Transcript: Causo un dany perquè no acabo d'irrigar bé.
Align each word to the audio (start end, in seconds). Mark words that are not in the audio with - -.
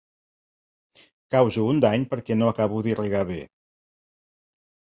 Causo 1.35 1.67
un 1.75 1.83
dany 1.85 2.07
perquè 2.15 2.39
no 2.39 2.49
acabo 2.53 2.81
d'irrigar 2.89 3.23
bé. 3.35 3.41